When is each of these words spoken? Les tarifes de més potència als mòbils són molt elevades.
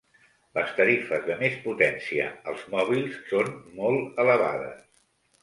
Les 0.59 0.71
tarifes 0.77 1.27
de 1.27 1.35
més 1.41 1.57
potència 1.65 2.25
als 2.53 2.65
mòbils 2.73 3.21
són 3.35 3.53
molt 3.83 4.25
elevades. 4.27 4.83